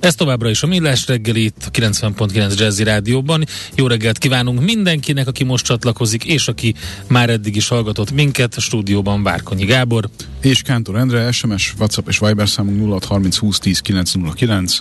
[0.00, 3.44] Ez továbbra is a Millás reggel itt a 90.9 Jazzy Rádióban.
[3.74, 6.74] Jó reggelt kívánunk mindenkinek, aki most csatlakozik, és aki
[7.08, 8.54] már eddig is hallgatott minket.
[8.54, 10.08] A stúdióban Várkonyi Gábor.
[10.40, 14.78] És Kántor Endre, SMS, WhatsApp és Viber számunk 0630 20 10 909.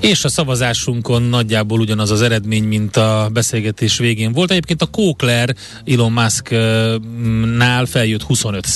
[0.00, 4.50] És a szavazásunkon nagyjából ugyanaz az eredmény, mint a beszélgetés végén volt.
[4.50, 8.66] Egyébként a Kókler Elon Musk-nál feljött 25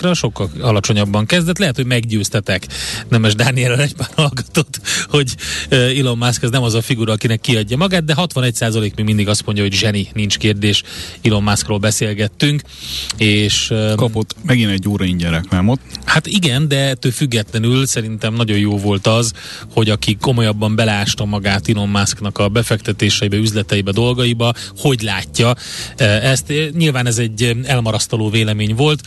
[0.00, 1.58] ra sokkal alacsonyabban kezdett.
[1.58, 2.66] Lehet, hogy meggyőztetek
[3.08, 5.34] Nemes Dániel egy pár hallgatót hogy
[5.68, 9.44] Elon Musk ez nem az a figura, akinek kiadja magát, de 61% még mindig azt
[9.44, 10.82] mondja, hogy zseni, nincs kérdés.
[11.22, 12.62] Elon Muskról beszélgettünk,
[13.16, 13.72] és...
[13.96, 15.80] Kapott megint egy óra ingyen reklámot.
[16.04, 19.32] Hát igen, de ettől függetlenül szerintem nagyon jó volt az,
[19.72, 25.54] hogy aki komolyabban belásta magát Elon Musknak a befektetéseibe, üzleteibe, dolgaiba, hogy látja
[25.96, 26.52] ezt.
[26.76, 29.00] Nyilván ez egy elmarasztaló vélemény volt,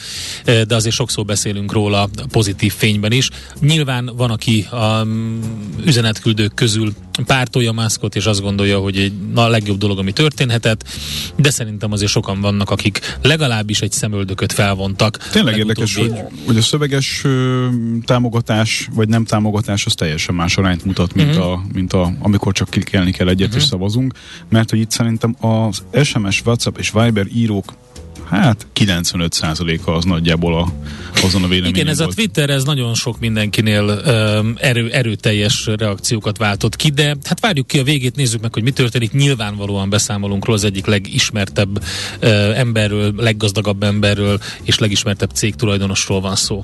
[0.46, 3.30] de azért sokszor beszélünk róla pozitív fényben is.
[3.60, 5.08] Nyilván van, aki a
[5.86, 6.94] üzenetküldők közül
[7.26, 10.88] pártolja Muskot, és azt gondolja, hogy egy, na, a legjobb dolog, ami történhetett,
[11.36, 15.18] de szerintem azért sokan vannak, akik legalábbis egy szemöldököt felvontak.
[15.18, 16.14] Tényleg érdekes, hogy,
[16.46, 17.68] hogy a szöveges ö,
[18.06, 21.52] támogatás, vagy nem támogatás, az teljesen más arányt mutat, mint, uh-huh.
[21.52, 23.62] a, mint a, amikor csak klikelni kell egyet uh-huh.
[23.62, 24.14] és szavazunk,
[24.50, 27.74] mert hogy itt szerintem az SMS, WhatsApp és Viber írók
[28.30, 30.74] hát 95%-a az nagyjából a,
[31.24, 32.12] azon a véleményen Igen, ez volt.
[32.12, 37.68] a Twitter, ez nagyon sok mindenkinél um, erő, erőteljes reakciókat váltott ki, de hát várjuk
[37.68, 39.12] ki a végét, nézzük meg, hogy mi történik.
[39.12, 41.84] Nyilvánvalóan beszámolunk róla az egyik legismertebb
[42.22, 46.64] uh, emberről, leggazdagabb emberről és legismertebb cégtulajdonosról van szó.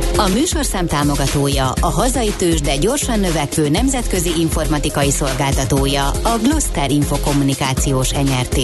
[0.17, 8.11] A műsorszám támogatója, a hazai tős, de gyorsan növekvő nemzetközi informatikai szolgáltatója, a Gloster Infokommunikációs
[8.11, 8.59] NRT.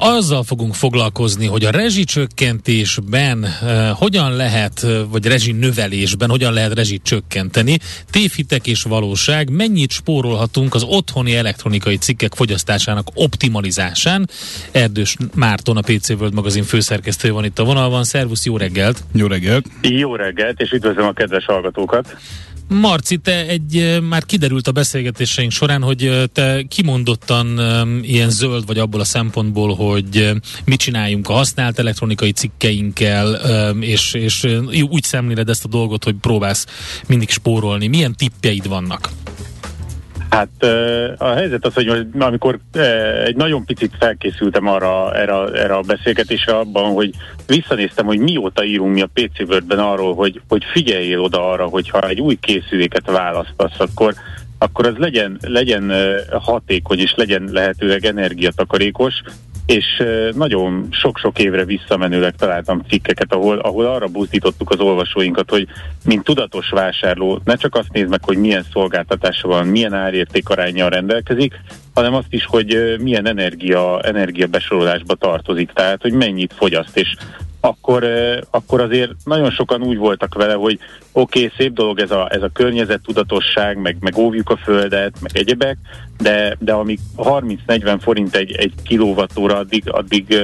[0.00, 7.02] Azzal fogunk foglalkozni, hogy a rezsicsökkentésben uh, hogyan lehet, vagy rezsi növelésben hogyan lehet rezsit
[7.02, 7.78] csökkenteni,
[8.10, 14.28] tévhitek és valóság, mennyit spórolhatunk az otthoni elektronikai cikkek fogyasztásának optimalizásán.
[14.72, 18.04] Erdős Márton, a PC World magazin főszerkesztője van itt a vonalban.
[18.04, 19.04] Szervusz, jó reggelt!
[19.12, 19.66] Jó reggelt!
[19.82, 22.16] Jó reggelt, és üdvözlöm a kedves hallgatókat!
[22.68, 27.60] Marci, te egy, már kiderült a beszélgetéseink során, hogy te kimondottan
[28.02, 30.32] ilyen zöld vagy abból a szempontból, hogy
[30.64, 33.34] mit csináljunk a használt elektronikai cikkeinkkel,
[33.80, 34.46] és, és
[34.90, 36.66] úgy szemléled ezt a dolgot, hogy próbálsz
[37.06, 37.86] mindig spórolni.
[37.86, 39.10] Milyen tippjeid vannak?
[40.30, 40.62] Hát
[41.18, 42.58] a helyzet az, hogy amikor
[43.24, 47.14] egy nagyon picit felkészültem arra, erre, erre a beszélgetésre abban, hogy
[47.46, 52.08] visszanéztem, hogy mióta írunk mi a PC Word-ben arról, hogy, hogy figyeljél oda arra, hogyha
[52.08, 54.14] egy új készüléket választasz, akkor
[54.58, 55.92] akkor az legyen, legyen
[56.30, 59.14] hatékony és legyen lehetőleg energiatakarékos,
[59.68, 60.02] és
[60.34, 65.66] nagyon sok-sok évre visszamenőleg találtam cikkeket, ahol, ahol arra buzdítottuk az olvasóinkat, hogy
[66.04, 70.88] mint tudatos vásárló ne csak azt nézd meg, hogy milyen szolgáltatása van, milyen árérték arányjal
[70.88, 71.60] rendelkezik,
[71.94, 77.14] hanem azt is, hogy milyen energia, energia besorolásba tartozik, tehát hogy mennyit fogyaszt, és
[77.60, 78.04] akkor,
[78.50, 80.78] akkor azért nagyon sokan úgy voltak vele, hogy
[81.12, 85.36] oké, okay, szép dolog ez a, ez a környezettudatosság, meg, meg óvjuk a földet, meg
[85.36, 85.78] egyebek,
[86.18, 90.36] de, de amíg 30-40 forint egy, egy kilovattóra, addig, addig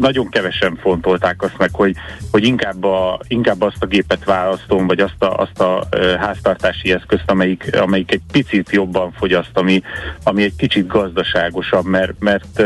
[0.00, 1.96] nagyon kevesen fontolták azt meg, hogy,
[2.30, 5.86] hogy inkább, a, inkább azt a gépet választom, vagy azt a, azt a
[6.18, 9.82] háztartási eszközt, amelyik, amelyik egy picit jobban fogyaszt, ami,
[10.22, 12.62] ami egy kicsit gazdaságosabb, mert, mert,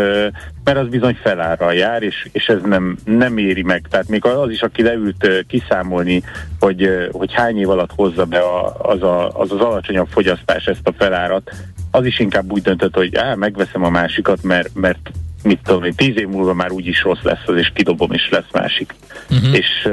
[0.65, 3.87] mert az bizony felárral jár, és, és ez nem, nem éri meg.
[3.91, 6.23] Tehát még az is, aki leült kiszámolni,
[6.61, 10.89] hogy, hogy hány év alatt hozza be a, az, a, az az alacsonyabb fogyasztás ezt
[10.89, 11.51] a felárat,
[11.91, 15.11] az is inkább úgy döntött, hogy á, megveszem a másikat, mert, mert
[15.45, 18.53] mit tudom én, tíz év múlva már úgyis rossz lesz az, és kidobom, és lesz
[18.53, 18.95] másik.
[19.31, 19.57] Uh-huh.
[19.57, 19.89] És,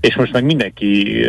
[0.00, 1.22] és most meg mindenki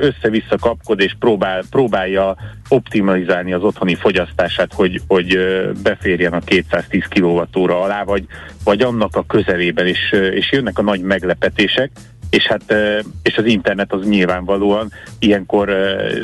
[0.00, 2.36] össze-vissza kapkod, és próbál, próbálja
[2.68, 5.38] optimalizálni az otthoni fogyasztását, hogy, hogy
[5.82, 8.26] beférjen a 210 kWh alá, vagy,
[8.64, 11.90] vagy annak a közelében, és, és jönnek a nagy meglepetések,
[12.30, 12.74] és hát
[13.22, 15.76] és az internet az nyilvánvalóan ilyenkor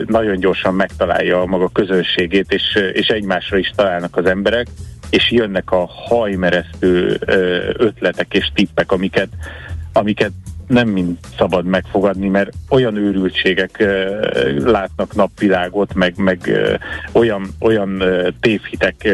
[0.07, 4.67] nagyon gyorsan megtalálja a maga közönségét, és, és egymásra is találnak az emberek,
[5.11, 7.19] és jönnek a hajmeresztő
[7.77, 9.29] ötletek és tippek, amiket,
[9.93, 10.33] amiket
[10.67, 13.85] nem mind szabad megfogadni, mert olyan őrültségek
[14.65, 16.51] látnak napvilágot, meg, meg
[17.13, 18.03] olyan, olyan
[18.41, 19.09] tévhitek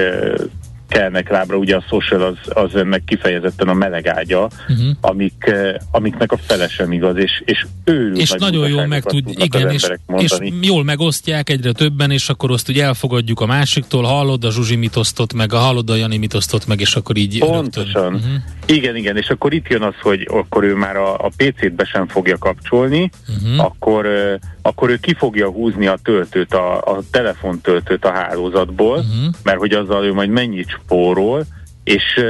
[0.89, 4.89] kelnek lábra, ugye a social az, az ennek kifejezetten a meleg ágya, uh-huh.
[5.01, 9.29] amik, eh, amiknek a fele sem igaz, és, és őrült És nagyon jól meg tud,
[9.29, 9.87] igen, és,
[10.17, 14.77] és jól megosztják egyre többen, és akkor azt ugye elfogadjuk a másiktól, hallod a Zsuzsi
[14.77, 18.15] mit osztott meg, a hallod a Jani mit osztott meg, és akkor így Pontosan.
[18.15, 18.33] Uh-huh.
[18.67, 21.85] Igen, igen, és akkor itt jön az, hogy akkor ő már a, a PC-t be
[21.85, 23.65] sem fogja kapcsolni, uh-huh.
[23.65, 24.35] akkor uh,
[24.67, 29.35] akkor ő ki fogja húzni a töltőt, a, a telefontöltőt a hálózatból, uh-huh.
[29.43, 31.45] mert hogy azzal ő majd mennyit spórol,
[31.85, 32.21] és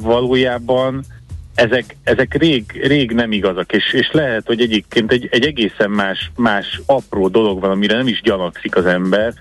[0.00, 1.04] valójában
[1.54, 6.30] ezek, ezek rég, rég nem igazak, és, és lehet, hogy egyébként egy, egy egészen más,
[6.36, 9.32] más apró dolog van, amire nem is gyanakszik az ember,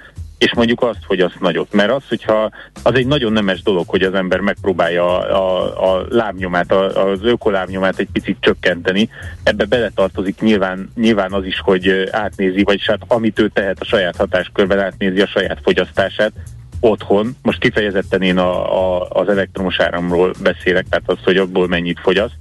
[0.43, 1.73] és mondjuk azt, hogy az nagyot.
[1.73, 2.51] Mert az, hogyha
[2.83, 7.19] az egy nagyon nemes dolog, hogy az ember megpróbálja a, a, a lábnyomát, a, az
[7.23, 9.09] ökolábnyomát egy picit csökkenteni,
[9.43, 14.15] ebbe beletartozik nyilván, nyilván az is, hogy átnézi, vagy hát amit ő tehet a saját
[14.15, 16.31] hatáskörben, átnézi a saját fogyasztását,
[16.79, 21.99] otthon, most kifejezetten én a, a, az elektromos áramról beszélek, tehát az, hogy abból mennyit
[21.99, 22.35] fogyaszt,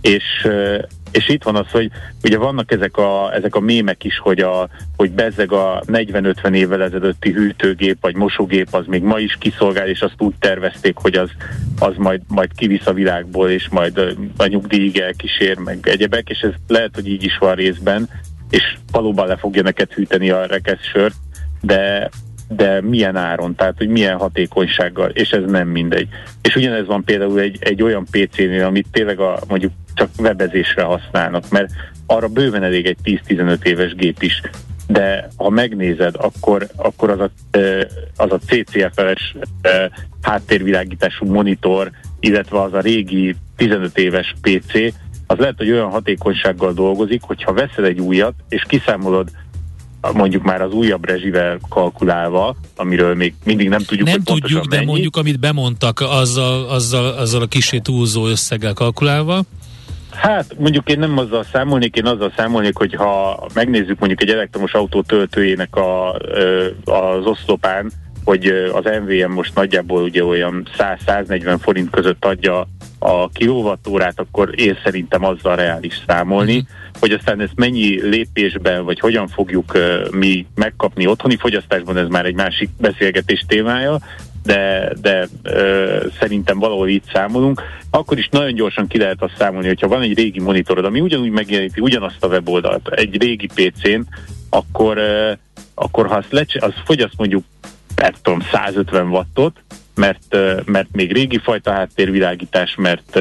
[0.00, 0.48] és
[1.12, 1.90] és itt van az, hogy
[2.22, 6.82] ugye vannak ezek a, ezek a mémek is, hogy, a, hogy bezzeg a 40-50 évvel
[6.82, 11.30] ezelőtti hűtőgép vagy mosógép az még ma is kiszolgál, és azt úgy tervezték, hogy az,
[11.78, 13.98] az majd, majd kivisz a világból, és majd
[14.36, 18.08] a nyugdíjig elkísér, meg egyebek, és ez lehet, hogy így is van részben,
[18.50, 21.14] és valóban le fogja neked hűteni a rekesz sört,
[21.60, 22.08] de
[22.48, 26.08] de milyen áron, tehát hogy milyen hatékonysággal, és ez nem mindegy.
[26.42, 31.50] És ugyanez van például egy, egy olyan PC-nél, amit tényleg a, mondjuk csak webezésre használnak,
[31.50, 31.70] mert
[32.06, 34.42] arra bőven elég egy 10-15 éves gép is.
[34.86, 37.58] De ha megnézed, akkor, akkor az a,
[38.16, 39.36] az a CCFS
[40.22, 41.90] háttérvilágítású monitor,
[42.20, 44.72] illetve az a régi 15 éves PC,
[45.26, 49.30] az lehet, hogy olyan hatékonysággal dolgozik, hogyha veszel egy újat, és kiszámolod
[50.12, 54.90] mondjuk már az újabb rezsivel kalkulálva, amiről még mindig nem tudjuk, Nem tudjuk, de mennyi.
[54.90, 59.42] mondjuk amit bemondtak, azzal, azzal, azzal a kisé túlzó összeggel kalkulálva.
[60.10, 64.72] Hát mondjuk én nem azzal számolnék, én azzal számolnék, hogy ha megnézzük mondjuk egy elektromos
[64.72, 66.12] autó töltőjének a,
[66.84, 67.92] az oszlopán,
[68.28, 72.66] hogy az MVM most nagyjából ugye olyan 100-140 forint között adja
[72.98, 76.68] a kilovattórát, akkor én szerintem azzal reális számolni, uh-huh.
[77.00, 82.24] hogy aztán ezt mennyi lépésben, vagy hogyan fogjuk uh, mi megkapni otthoni fogyasztásban, ez már
[82.24, 83.98] egy másik beszélgetés témája,
[84.42, 89.66] de, de ö, szerintem valahol így számolunk, akkor is nagyon gyorsan ki lehet azt számolni,
[89.66, 94.00] hogyha van egy régi monitorod, ami ugyanúgy megjeleníti ugyanazt a weboldalt egy régi PC-n,
[94.50, 95.32] akkor, ö,
[95.74, 97.44] akkor ha azt lecse, az fogyaszt mondjuk
[97.98, 99.62] nem tudom, 150 wattot,
[99.94, 103.18] mert, mert még régi fajta háttérvilágítás, mert,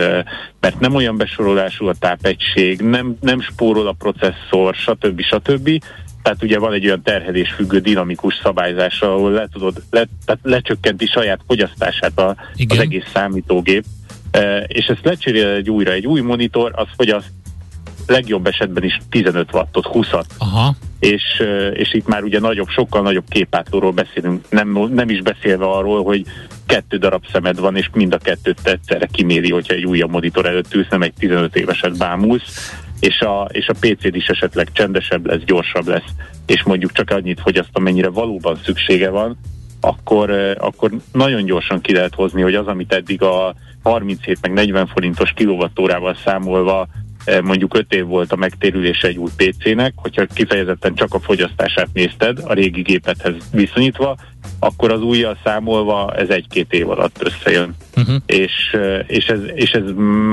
[0.59, 5.21] mert nem olyan besorolású a tápegység, nem, nem spórol a processzor, stb.
[5.21, 5.83] stb.
[6.21, 11.05] Tehát ugye van egy olyan terhelés függő dinamikus szabályzás, ahol le tudod, le, tehát lecsökkenti
[11.05, 12.35] saját fogyasztását a,
[12.67, 13.83] az egész számítógép,
[14.67, 17.31] és ezt lecserél egy újra, egy új monitor, az fogyaszt
[18.07, 20.25] legjobb esetben is 15 wattot, 20-at.
[20.37, 20.75] Aha.
[20.99, 26.03] És, és itt már ugye nagyobb, sokkal nagyobb képátlóról beszélünk, nem, nem is beszélve arról,
[26.03, 26.25] hogy
[26.65, 30.73] kettő darab szemed van, és mind a kettőt egyszerre kiméri, hogyha egy újabb monitor előtt
[30.73, 35.41] ülsz, nem egy 15 éveset bámulsz, és a, és a PC-d is esetleg csendesebb lesz,
[35.45, 36.09] gyorsabb lesz,
[36.45, 39.37] és mondjuk csak annyit fogyaszt, amennyire valóban szüksége van,
[39.79, 44.87] akkor, akkor nagyon gyorsan ki lehet hozni, hogy az, amit eddig a 37 meg 40
[44.87, 46.87] forintos kilovattórával számolva
[47.43, 52.39] mondjuk 5 év volt a megtérülése egy új PC-nek, hogyha kifejezetten csak a fogyasztását nézted
[52.43, 54.17] a régi gépethez viszonyítva,
[54.59, 57.75] akkor az újjal számolva ez egy-két év alatt összejön.
[57.95, 58.15] Uh-huh.
[58.25, 59.83] És, és, ez, és ez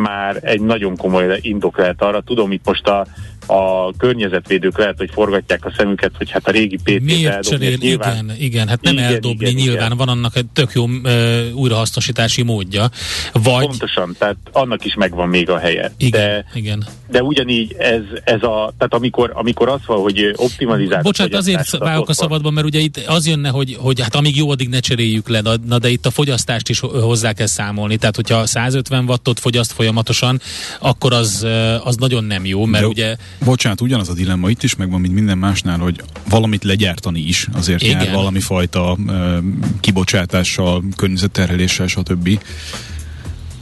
[0.02, 2.20] már egy nagyon komoly indok lehet arra.
[2.20, 3.06] Tudom, itt most a,
[3.46, 7.76] a környezetvédők lehet, hogy forgatják a szemüket, hogy hát a régi pt Miért cserél?
[7.80, 9.96] Nyilván, igen, igen, hát nem igen, eldobni, igen, nyilván igen.
[9.96, 11.10] van annak egy tök jó uh,
[11.54, 12.88] újrahasznosítási módja.
[13.32, 13.66] Vagy...
[13.66, 15.92] Pontosan, tehát annak is megvan még a helye.
[15.96, 16.86] Igen, de, igen.
[17.10, 21.02] de ugyanígy ez, ez a, tehát amikor, amikor az van, hogy optimalizálás...
[21.02, 24.50] Bocsánat, azért válok a szabadban, mert ugye itt az jönne, hogy, hogy hát amíg jó,
[24.50, 28.46] addig ne cseréljük le, na de itt a fogyasztást is hozzá kell számolni, tehát hogyha
[28.46, 30.40] 150 wattot fogyaszt folyamatosan,
[30.78, 31.46] akkor az,
[31.84, 35.14] az nagyon nem jó, mert de, ugye Bocsánat, ugyanaz a dilemma itt is megvan, mint
[35.14, 38.04] minden másnál, hogy valamit legyártani is azért Igen.
[38.04, 39.36] jár valami fajta uh,
[39.80, 42.40] kibocsátással, környezetterheléssel, stb.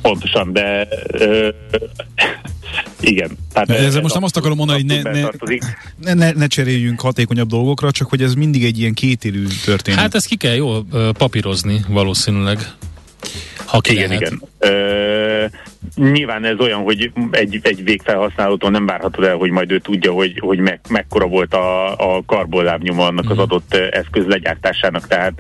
[0.03, 1.49] Pontosan, de uh,
[3.01, 3.31] igen.
[3.53, 5.29] Tehát de ezzel most nem azt akarom mondani, hogy ne, ne,
[5.99, 10.01] ne, ne, ne cseréljünk hatékonyabb dolgokra, csak hogy ez mindig egy ilyen kétélű történet.
[10.01, 12.59] Hát ezt ki kell jól papírozni valószínűleg.
[13.73, 14.21] Ha ki igen, lehet.
[14.21, 14.43] igen.
[14.59, 15.45] Ö,
[15.97, 20.39] nyilván ez olyan, hogy egy, egy végfelhasználótól nem várhatod el, hogy majd ő tudja, hogy,
[20.39, 23.41] hogy me, mekkora volt a, a karbonlábnyoma annak az mhm.
[23.41, 25.07] adott eszköz legyártásának.
[25.07, 25.35] Tehát,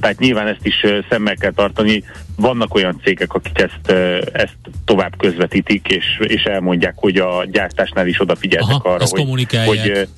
[0.00, 2.04] tehát nyilván ezt is szemmel kell tartani.
[2.36, 3.90] Vannak olyan cégek, akik ezt,
[4.32, 10.08] ezt tovább közvetítik, és, és elmondják, hogy a gyártásnál is odafigyeltek Aha, arra, hogy, hogy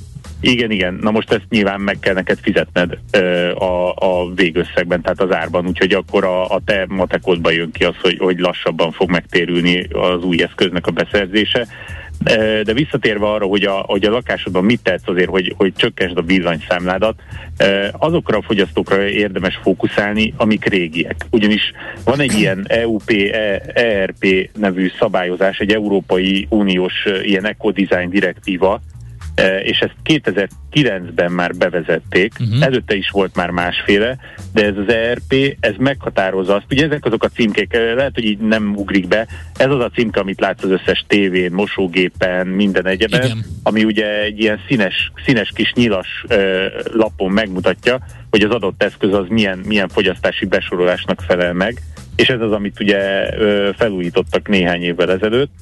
[0.40, 0.99] igen, igen.
[1.00, 5.66] Na most ezt nyilván meg kell neked fizetned ö, a, a végösszegben, tehát az árban,
[5.66, 10.25] úgyhogy akkor a, a te matekodba jön ki az, hogy, hogy lassabban fog megtérülni az
[10.25, 11.66] új eszköznek a beszerzése.
[12.64, 16.23] De visszatérve arra, hogy a, hogy a lakásodban mit tetsz azért, hogy, hogy csökkensd a
[16.23, 17.23] villanyszámládat,
[17.92, 21.26] azokra a fogyasztókra érdemes fókuszálni, amik régiek.
[21.30, 21.73] Ugyanis
[22.04, 23.11] van egy ilyen EUP,
[23.75, 28.89] ERP nevű szabályozás, egy Európai Uniós ilyen eco-design direktíva, E,
[29.62, 32.64] és ezt 2009-ben már bevezették, uh-huh.
[32.64, 34.16] előtte is volt már másféle,
[34.52, 38.25] de ez az ERP, ez meghatározza azt, ugye ezek azok a címkék, e, lehet, hogy
[38.25, 42.87] így nem ugrik be, ez az a címke, amit látsz az összes tévén, mosógépen, minden
[42.87, 43.44] egyeben, Igen.
[43.62, 47.99] ami ugye egy ilyen színes, színes kis nyilas uh, lapon megmutatja,
[48.30, 51.82] hogy az adott eszköz az milyen, milyen fogyasztási besorolásnak felel meg,
[52.16, 55.52] és ez az, amit ugye uh, felújítottak néhány évvel ezelőtt,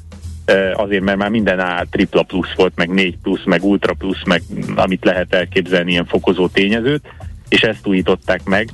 [0.74, 4.42] azért, mert már minden A tripla plusz volt, meg 4 plusz, meg ultra plusz, meg
[4.76, 7.06] amit lehet elképzelni, ilyen fokozó tényezőt,
[7.48, 8.68] és ezt újították meg,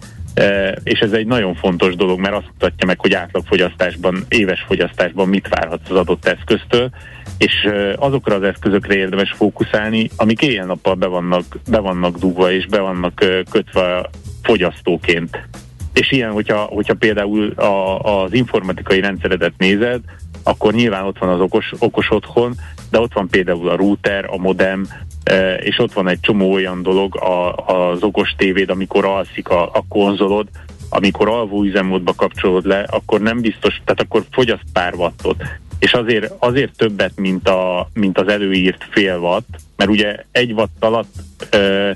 [0.83, 5.49] és ez egy nagyon fontos dolog, mert azt mutatja meg, hogy átlagfogyasztásban, éves fogyasztásban mit
[5.49, 6.91] várhatsz az adott eszköztől,
[7.39, 12.79] és azokra az eszközökre érdemes fókuszálni, amik éjjel-nappal be vannak, be vannak dugva, és be
[12.79, 14.11] vannak kötve
[14.43, 15.49] fogyasztóként.
[15.93, 20.01] És ilyen, hogyha, hogyha például a, az informatikai rendszeredet nézed,
[20.45, 22.55] akkor nyilván ott van az okos, okos otthon,
[22.91, 24.87] de ott van például a router, a modem,
[25.25, 29.63] e, és ott van egy csomó olyan dolog, a, az okos tévéd, amikor alszik a,
[29.63, 30.49] a konzolod,
[30.89, 35.43] amikor alvó üzemmódba kapcsolod le, akkor nem biztos, tehát akkor fogyaszt pár wattot.
[35.79, 39.47] És azért, azért többet, mint, a, mint az előírt fél watt,
[39.77, 41.15] mert ugye egy watt alatt
[41.51, 41.91] ö,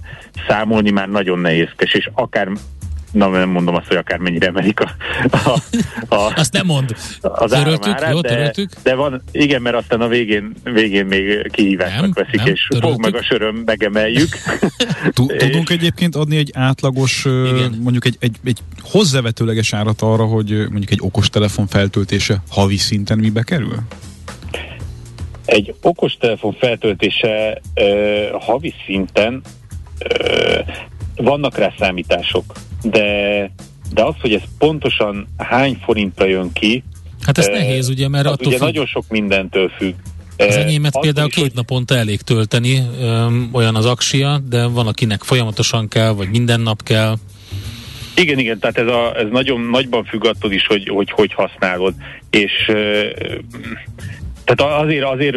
[0.49, 2.49] számolni már nagyon nehézkes, és akár
[3.13, 4.91] na nem mondom azt, hogy akármennyire emelik a,
[5.31, 5.59] a,
[6.15, 6.97] a Azt nem mond.
[7.21, 8.71] Az töröltük, áramára, jó, töröltük.
[8.71, 12.67] De, de van, igen, mert aztán a végén, végén még kihívásnak nem, veszik, nem, és
[12.69, 12.91] töröltük.
[12.91, 14.29] fog meg a söröm, megemeljük.
[15.39, 17.79] Tudunk egyébként adni egy átlagos, igen.
[17.83, 23.43] mondjuk egy, egy, egy hozzávetőleges árat arra, hogy mondjuk egy okostelefon feltöltése havi szinten mibe
[23.43, 23.77] kerül?
[25.45, 29.43] Egy okostelefon feltöltése uh, havi szinten
[30.05, 30.69] uh,
[31.17, 32.45] vannak rá számítások
[32.83, 33.51] de,
[33.93, 36.83] de az, hogy ez pontosan hány forintra jön ki,
[37.29, 38.67] Hát ez e, nehéz, ugye, mert attól ugye függ.
[38.67, 39.95] nagyon sok mindentől függ.
[40.37, 41.53] Az enyémet e, például két hogy...
[41.55, 46.83] naponta elég tölteni, öm, olyan az aksia, de van, akinek folyamatosan kell, vagy minden nap
[46.83, 47.15] kell.
[48.15, 51.95] Igen, igen, tehát ez, a, ez nagyon nagyban függ attól is, hogy hogy, hogy használod.
[52.31, 52.53] És
[54.45, 55.37] tehát azért, azért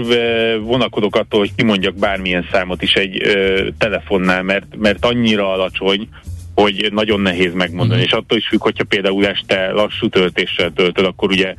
[0.61, 6.07] vonakodok attól, hogy kimondjak bármilyen számot is egy ö, telefonnál, mert, mert annyira alacsony,
[6.55, 8.03] hogy nagyon nehéz megmondani, mm.
[8.03, 11.55] és attól is függ, hogyha például este lassú töltéssel töltöd, akkor ugye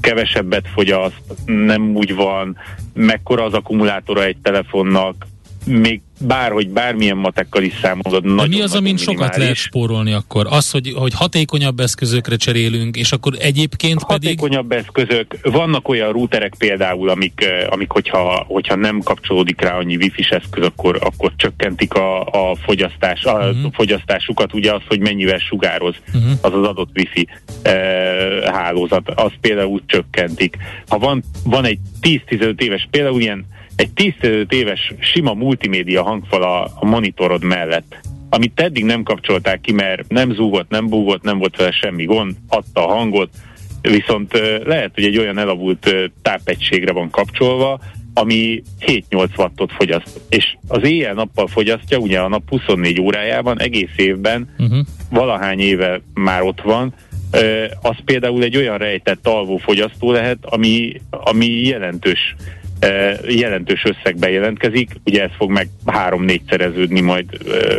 [0.00, 2.56] kevesebbet fogyaszt, nem úgy van,
[2.94, 5.26] mekkora az akkumulátora egy telefonnak,
[5.66, 8.24] még bárhogy bármilyen matekkal is számolod.
[8.24, 10.46] De mi az, amin sokat lehet spórolni akkor?
[10.50, 14.84] Az, hogy, hogy hatékonyabb eszközökre cserélünk, és akkor egyébként hatékonyabb pedig...
[14.84, 20.26] eszközök, vannak olyan routerek például, amik, eh, amik hogyha, hogyha nem kapcsolódik rá annyi wifi
[20.30, 23.72] eszköz, akkor, akkor csökkentik a, a, fogyasztás, a uh-huh.
[23.72, 26.30] fogyasztásukat, ugye az, hogy mennyivel sugároz uh-huh.
[26.40, 27.28] az az adott wifi
[27.62, 27.72] e,
[28.52, 30.56] hálózat, az például csökkentik.
[30.88, 34.12] Ha van, van egy 10-15 éves, például ilyen egy 10
[34.48, 40.34] éves sima multimédia hangfal a, a monitorod mellett, amit eddig nem kapcsolták ki, mert nem
[40.34, 43.30] zúgott, nem búgott, nem volt vele semmi gond, adta a hangot,
[43.82, 44.32] viszont
[44.64, 47.80] lehet, hogy egy olyan elavult tápegységre van kapcsolva,
[48.14, 50.20] ami 7-8 wattot fogyaszt.
[50.28, 54.78] És az éjjel-nappal fogyasztja, ugye a nap 24 órájában, egész évben, uh-huh.
[55.10, 56.94] valahány éve már ott van,
[57.82, 62.34] az például egy olyan rejtett alvó fogyasztó lehet, ami, ami jelentős
[63.28, 64.90] jelentős összegben jelentkezik.
[65.04, 67.26] Ugye ez fog meg három-négyszereződni majd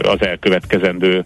[0.01, 1.25] az elkövetkezendő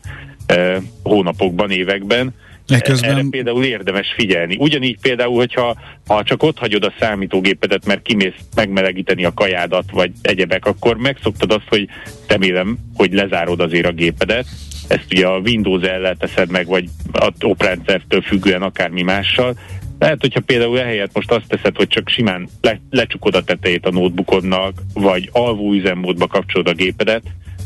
[1.04, 2.34] hónapokban, években.
[2.68, 3.10] Ekközben...
[3.10, 4.56] Erre például érdemes figyelni.
[4.60, 10.12] Ugyanígy például, hogyha ha csak ott hagyod a számítógépedet, mert kimész megmelegíteni a kajádat, vagy
[10.22, 11.88] egyebek, akkor megszoktad azt, hogy
[12.28, 14.46] remélem, hogy lezárod azért a gépedet.
[14.88, 19.58] Ezt ugye a Windows el teszed meg, vagy a oprendszertől függően akármi mással.
[20.00, 23.92] Lehet, hogyha például ehelyett most azt teszed, hogy csak simán le, lecsukod a tetejét a
[23.92, 27.24] notebookodnak, vagy alvó üzemmódba kapcsolod a gépedet,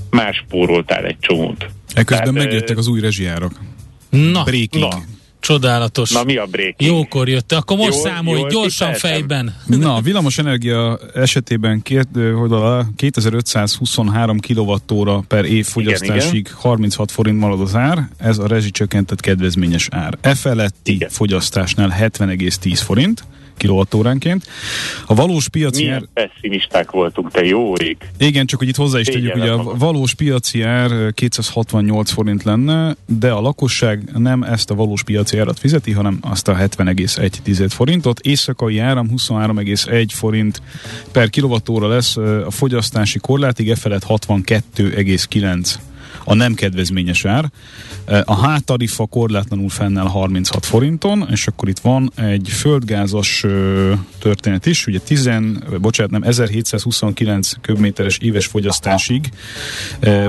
[0.10, 1.66] más spóroltál egy csomót.
[1.94, 3.60] Ekközben Tehát, megjöttek az új rezsijárak.
[4.10, 4.84] Na, Breaking.
[4.84, 5.02] na.
[5.44, 6.12] Csodálatos.
[6.12, 6.92] Na mi a breaking?
[6.92, 7.52] Jókor jött.
[7.52, 9.20] Akkor most jól, számolj jól gyorsan tippeltem.
[9.20, 9.56] fejben.
[9.66, 12.52] Na, a villamos energia esetében két, hogy
[12.96, 16.54] 2523 kWh per év fogyasztásig igen, igen.
[16.56, 20.18] 36 forint marad az ár, ez a rezsicsökkentett kedvezményes ár.
[20.22, 21.10] E feletti igen.
[21.10, 23.24] fogyasztásnál 70,10 forint
[23.58, 24.48] kilovattóránként.
[25.06, 26.28] A valós piaci Milyen ár...
[26.28, 27.98] pessimisták voltunk, te jó ég.
[28.18, 32.96] Igen, csak hogy itt hozzá is tegyük, hogy a valós piaci ár 268 forint lenne,
[33.06, 38.20] de a lakosság nem ezt a valós piaci árat fizeti, hanem azt a 70,1 forintot.
[38.20, 40.62] Éjszakai áram 23,1 forint
[41.12, 45.76] per kilovattóra lesz, a fogyasztási korlátig e felett 62,9
[46.26, 47.52] a nem kedvezményes ár.
[48.24, 53.46] A H tarifa korlátlanul fennáll 36 forinton, és akkor itt van egy földgázos
[54.20, 55.30] történet is, ugye 10,
[55.82, 59.30] bocsánat, nem, 1729 köbméteres éves fogyasztásig,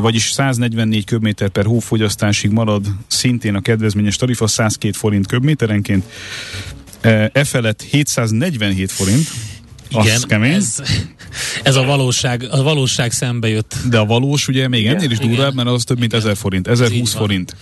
[0.00, 6.04] vagyis 144 köbméter per hó fogyasztásig marad szintén a kedvezményes tarifa 102 forint köbméterenként,
[7.32, 9.28] e felett 747 forint,
[10.00, 10.52] igen, kemény.
[10.52, 10.82] Ez,
[11.62, 13.76] ez a valóság, a valóság szembe jött.
[13.90, 17.14] De a valós ugye még ennél is durvább, mert az több mint 1000 forint, 1020
[17.14, 17.56] forint.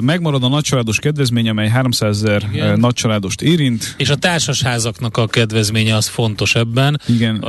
[0.00, 3.94] Megmarad a nagycsaládos kedvezmény, amely 300 ezer nagycsaládost érint.
[3.96, 7.00] És a társasházaknak a kedvezménye az fontos ebben.
[7.06, 7.44] Igen.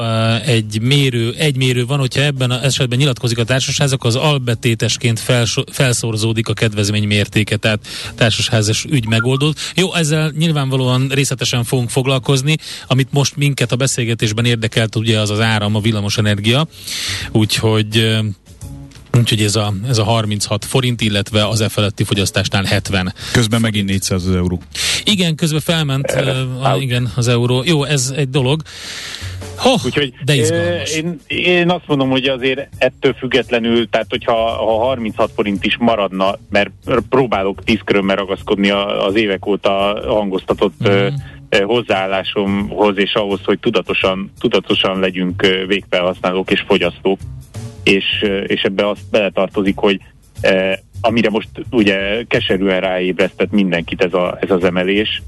[0.45, 5.69] Egy mérő, egy mérő van, hogyha ebben az esetben nyilatkozik a társasházak, az albetétesként felso-
[5.71, 9.57] felszorzódik a kedvezmény mértéke, tehát társasházas ügy megoldott.
[9.75, 12.55] Jó, ezzel nyilvánvalóan részletesen fogunk foglalkozni,
[12.87, 16.67] amit most minket a beszélgetésben érdekelt, ugye az az áram, a villamosenergia,
[17.31, 18.17] úgyhogy
[19.19, 23.13] Úgyhogy ez a, ez a 36 forint, illetve az e feletti fogyasztásnál 70.
[23.31, 24.61] Közben megint 400 az euró.
[25.03, 27.63] Igen, közben felment uh, a, igen, az euró.
[27.65, 28.61] Jó, ez egy dolog.
[29.65, 30.95] Oh, Úgyhogy de izgalmas.
[30.95, 36.35] Én, én azt mondom, hogy azért ettől függetlenül, tehát hogyha ha 36 forint is maradna,
[36.49, 36.69] mert
[37.09, 41.07] próbálok 10 körömmel ragaszkodni az évek óta hangoztatott mm.
[41.63, 47.19] hozzáállásomhoz, és ahhoz, hogy tudatosan, tudatosan legyünk végfelhasználók és fogyasztók,
[47.89, 49.99] és, és ebbe azt beletartozik, hogy
[50.41, 55.21] eh, amire most ugye keserűen ráébresztett mindenkit ez, a, ez az emelés,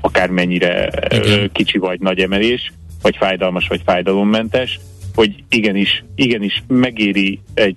[0.00, 1.50] akármennyire Igen.
[1.52, 4.80] kicsi vagy nagy emelés, vagy fájdalmas, vagy fájdalommentes,
[5.14, 7.76] hogy igenis, igenis megéri egy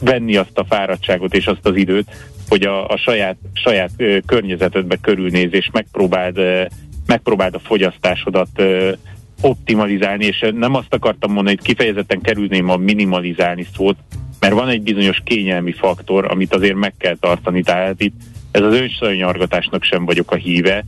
[0.00, 2.10] venni azt a fáradtságot és azt az időt,
[2.48, 3.90] hogy a, a saját, saját
[4.26, 6.40] környezetedbe körülnéz, és megpróbáld,
[7.06, 8.62] megpróbáld a fogyasztásodat
[9.40, 13.96] optimalizálni, és nem azt akartam mondani, hogy kifejezetten kerülném a minimalizálni szót,
[14.40, 18.14] mert van egy bizonyos kényelmi faktor, amit azért meg kell tartani, tehát itt
[18.50, 20.84] ez az önszanyargatásnak sem vagyok a híve,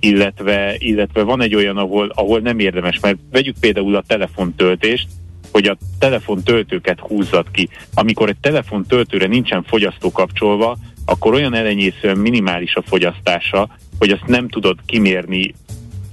[0.00, 5.08] illetve, illetve van egy olyan, ahol, ahol nem érdemes, mert vegyük például a telefontöltést,
[5.52, 7.68] hogy a telefontöltőket húzzad ki.
[7.94, 14.48] Amikor egy telefontöltőre nincsen fogyasztó kapcsolva, akkor olyan elenyészően minimális a fogyasztása, hogy azt nem
[14.48, 15.54] tudod kimérni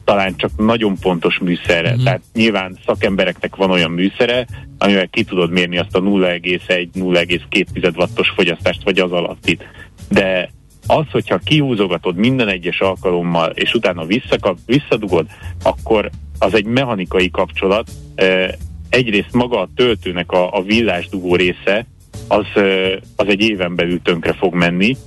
[0.07, 1.93] talán csak nagyon pontos műszerre.
[1.93, 2.03] Mm-hmm.
[2.03, 8.83] Tehát nyilván szakembereknek van olyan műszere, amivel ki tudod mérni azt a 0,1-0,2 wattos fogyasztást,
[8.83, 9.63] vagy az alattit.
[10.09, 10.49] De
[10.87, 15.27] az, hogyha kihúzogatod minden egyes alkalommal, és utána visszakap, visszadugod,
[15.63, 17.91] akkor az egy mechanikai kapcsolat.
[18.89, 21.85] Egyrészt maga a töltőnek a, a villásdugó része,
[22.27, 22.45] az,
[23.15, 24.97] az egy éven belül tönkre fog menni,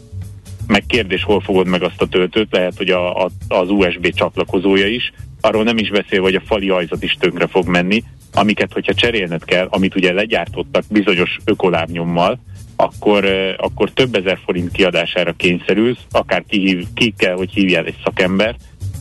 [0.70, 4.86] meg kérdés, hol fogod meg azt a töltőt, lehet, hogy a, a, az USB csatlakozója
[4.86, 8.02] is, arról nem is beszél, hogy a fali ajzat is tönkre fog menni,
[8.32, 12.38] amiket, hogyha cserélned kell, amit ugye legyártottak bizonyos ökolábnyommal,
[12.76, 13.24] akkor,
[13.56, 18.56] akkor több ezer forint kiadására kényszerülsz, akár ki, ki kell, hogy hívjál egy szakember,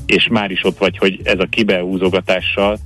[0.06, 2.78] és már is ott vagy, hogy ez a kibehúzogatással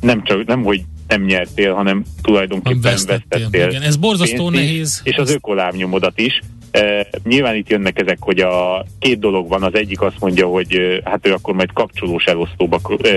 [0.00, 3.24] nem csak, nem hogy nem nyertél, hanem tulajdonképpen vesztettél.
[3.28, 3.82] vesztettél igen.
[3.82, 5.00] Ez borzasztó nehéz.
[5.04, 6.40] És az ökolábnyomodat is.
[6.70, 11.00] E, nyilván itt jönnek ezek, hogy a két dolog van, az egyik azt mondja, hogy
[11.04, 13.10] hát ő akkor majd kapcsolós elosztóba e,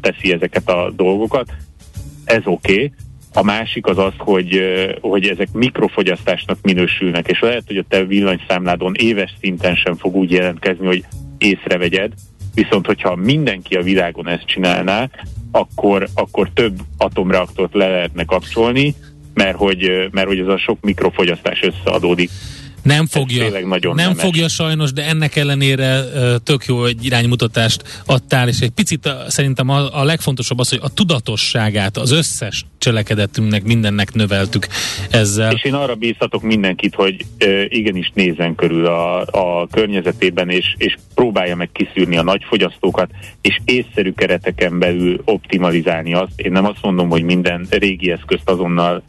[0.00, 1.52] teszi ezeket a dolgokat.
[2.24, 2.72] Ez oké.
[2.72, 2.92] Okay.
[3.32, 4.60] A másik az az, hogy,
[5.00, 10.30] hogy ezek mikrofogyasztásnak minősülnek, és lehet, hogy a te villanyszámládon éves szinten sem fog úgy
[10.30, 11.04] jelentkezni, hogy
[11.38, 12.12] észrevegyed,
[12.56, 15.08] viszont hogyha mindenki a világon ezt csinálná,
[15.50, 18.94] akkor, akkor több atomreaktort le lehetne kapcsolni,
[19.34, 22.30] mert hogy, mert hogy ez a sok mikrofogyasztás összeadódik.
[22.86, 24.22] Nem fogja, nagyon nem nemes.
[24.22, 26.04] fogja sajnos, de ennek ellenére
[26.44, 30.94] tök jó egy iránymutatást adtál, és egy picit szerintem a, a legfontosabb az, hogy a
[30.94, 34.66] tudatosságát az összes cselekedetünknek, mindennek növeltük
[35.10, 35.52] ezzel.
[35.52, 37.24] És én arra bíztatok mindenkit, hogy
[37.68, 44.12] igenis nézzen körül a, a környezetében, és, és próbálja meg kiszűrni a nagyfogyasztókat, és észszerű
[44.12, 46.32] kereteken belül optimalizálni azt.
[46.36, 49.02] Én nem azt mondom, hogy minden régi eszközt azonnal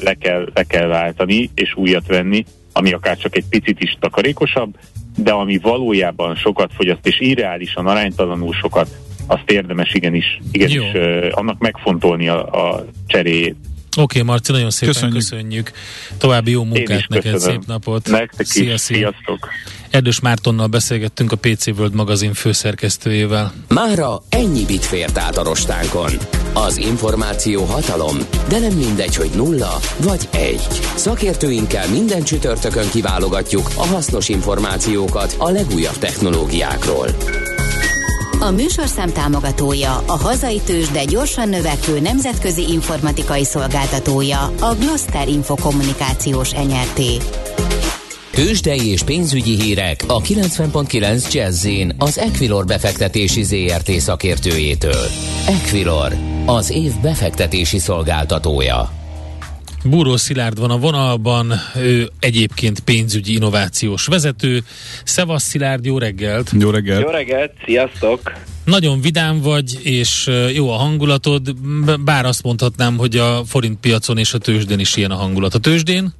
[0.00, 2.44] le kell, le kell váltani, és újat venni,
[2.76, 4.78] ami akár csak egy picit is takarékosabb,
[5.16, 8.88] de ami valójában sokat fogyaszt, és irreálisan, aránytalanul sokat,
[9.26, 13.56] azt érdemes igenis, igenis uh, annak megfontolni a, a cseréjét.
[13.96, 15.18] Oké, okay, Marci, nagyon szépen köszönjük.
[15.18, 15.70] köszönjük.
[16.18, 17.54] További jó munkát neked, köszönöm.
[17.54, 18.08] szép napot.
[18.08, 18.96] Nektek szia, is, szia.
[18.96, 19.48] sziasztok.
[19.90, 23.52] Erdős Mártonnal beszélgettünk a PC World magazin főszerkesztőjével.
[23.68, 26.10] Mára ennyi bit fért át a rostánkon.
[26.52, 28.16] Az információ hatalom,
[28.48, 30.66] de nem mindegy, hogy nulla vagy egy.
[30.94, 37.08] Szakértőinkkel minden csütörtökön kiválogatjuk a hasznos információkat a legújabb technológiákról.
[38.44, 46.52] A műsorszám támogatója, a hazai tős, de gyorsan növekvő nemzetközi informatikai szolgáltatója, a Gloster Infokommunikációs
[46.52, 47.16] enyerté.
[48.30, 51.66] Tőzsdei és pénzügyi hírek a 90.9 jazz
[51.98, 55.06] az Equilor befektetési ZRT szakértőjétől.
[55.46, 59.03] Equilor, az év befektetési szolgáltatója.
[59.84, 64.62] Búró Szilárd van a vonalban, ő egyébként pénzügyi innovációs vezető.
[65.04, 66.50] Szevasz Szilárd, jó reggelt!
[66.58, 67.02] Jó reggelt!
[67.02, 68.32] Jó reggelt, sziasztok!
[68.64, 71.54] Nagyon vidám vagy, és jó a hangulatod,
[72.04, 75.54] bár azt mondhatnám, hogy a forint piacon és a tőzsdén is ilyen a hangulat.
[75.54, 76.14] A tőzsdén?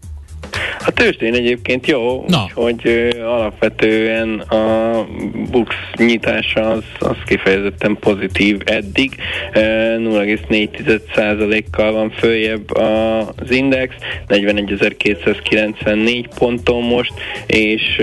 [0.87, 2.45] A tőzsdén egyébként jó, Na.
[2.55, 5.07] úgyhogy uh, alapvetően a
[5.51, 9.17] Bux nyitása az, az kifejezetten pozitív eddig.
[9.55, 9.63] Uh,
[9.99, 13.95] 0,4%-kal van följebb az index,
[14.29, 17.13] 41.294 ponton most,
[17.47, 17.99] és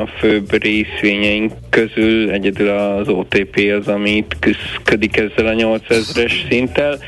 [0.00, 6.98] a főbb részvényeink közül egyedül az OTP az, amit küzdik ezzel a 8000-es szinttel.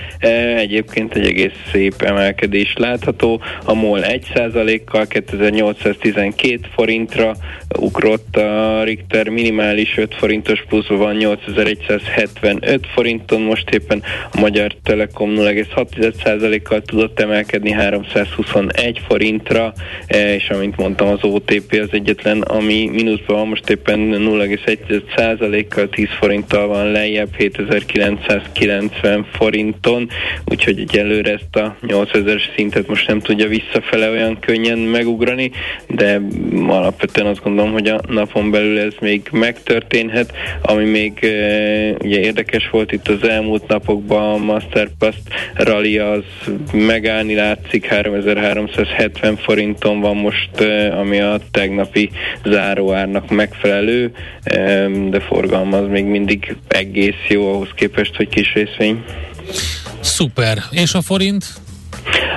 [0.56, 3.40] Egyébként egy egész szép emelkedés látható.
[3.64, 7.35] A MOL 1%-kal sokkal 2812 forintra
[7.79, 15.35] ugrott a Richter minimális 5 forintos pluszban van 8175 forinton, most éppen a Magyar Telekom
[15.37, 19.72] 0,6%-kal tudott emelkedni 321 forintra,
[20.07, 26.09] e, és amint mondtam az OTP az egyetlen, ami mínuszban van, most éppen 0,1%-kal 10
[26.18, 30.09] forinttal van lejjebb 7990 forinton,
[30.44, 35.51] úgyhogy egyelőre ezt a 8000-es szintet most nem tudja visszafele olyan könnyen megugrani,
[35.89, 36.21] de
[36.69, 40.33] alapvetően azt gondolom, hogy a napon belül ez még megtörténhet.
[40.62, 41.29] Ami még e,
[42.05, 45.15] ugye érdekes volt itt az elmúlt napokban, a Masterpass
[45.55, 46.25] Rally az
[46.73, 52.11] megállni látszik, 3370 forinton van most, e, ami a tegnapi
[52.45, 54.12] záróárnak megfelelő,
[55.11, 59.05] de forgalma az még mindig egész jó ahhoz képest, hogy kis részvény.
[60.01, 60.59] Szuper.
[60.71, 61.45] És a forint?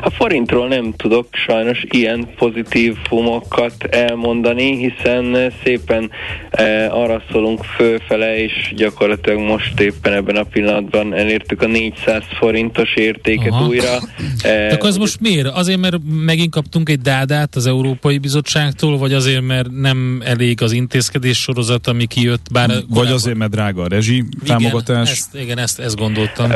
[0.01, 6.11] A forintról nem tudok sajnos ilyen pozitív fumokat elmondani, hiszen szépen
[6.49, 12.95] e, arra szólunk fölfele, és gyakorlatilag most éppen ebben a pillanatban elértük a 400 forintos
[12.95, 13.67] értéket Aha.
[13.67, 13.97] újra.
[14.43, 15.47] E, De az most miért?
[15.47, 20.71] Azért, mert megint kaptunk egy dádát az Európai Bizottságtól, vagy azért, mert nem elég az
[20.71, 22.45] intézkedés sorozat, ami kijött?
[22.51, 23.13] Bár vagy korábban...
[23.13, 24.87] azért, mert drága a rezsi támogatás?
[24.87, 26.51] Igen, ezt, igen, ezt, ezt gondoltam.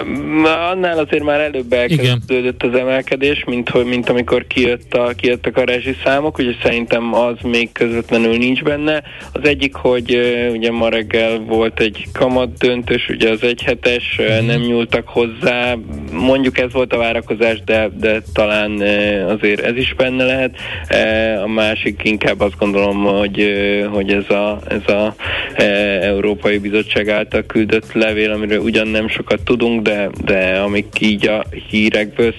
[0.72, 3.03] Annál azért már előbb elkezdődött az emelkedés,
[3.34, 8.64] lépés, mint, mint amikor kijött a, kijöttek a rezsiszámok, ugye szerintem az még közvetlenül nincs
[8.64, 9.04] benne.
[9.32, 10.20] Az egyik, hogy
[10.52, 14.46] ugye ma reggel volt egy kamat döntős, ugye az egyhetes, mm.
[14.46, 15.76] nem nyúltak hozzá,
[16.12, 18.82] mondjuk ez volt a várakozás, de, de talán
[19.28, 20.56] azért ez is benne lehet.
[21.44, 23.54] A másik inkább azt gondolom, hogy,
[23.92, 25.16] hogy ez a, ez a
[26.02, 31.46] Európai Bizottság által küldött levél, amiről ugyan nem sokat tudunk, de, de amik így a
[31.70, 32.34] hírekből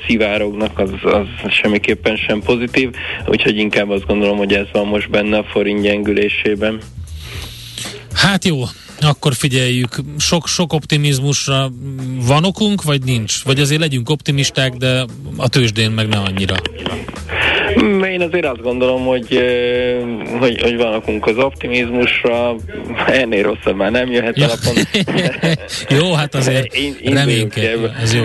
[0.55, 1.13] szivárognak, az,
[1.43, 2.91] az semmiképpen sem pozitív,
[3.27, 6.81] úgyhogy inkább azt gondolom, hogy ez van most benne a forint gyengülésében.
[8.13, 8.63] Hát jó,
[9.01, 11.73] Akkor figyeljük, sok, sok optimizmusra
[12.27, 13.45] van okunk, vagy nincs?
[13.45, 15.05] Vagy azért legyünk optimisták, de
[15.37, 16.55] a tőzsdén meg ne annyira.
[18.13, 19.45] Én azért azt gondolom, hogy,
[20.39, 22.55] hogy, hogy van okunk az optimizmusra,
[23.07, 24.45] ennél rosszabb már nem jöhet ja.
[24.45, 24.75] alapon.
[25.99, 28.25] jó, hát azért reménykedő, ez jó.